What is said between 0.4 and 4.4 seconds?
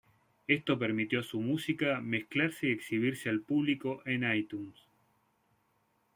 Esto permitió a su música mezclarse y exhibirse al público en